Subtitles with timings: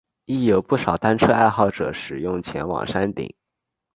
[0.25, 3.31] 亦有不少单车爱好者使用前往山顶。